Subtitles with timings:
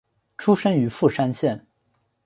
[0.35, 1.67] 出身于富山县。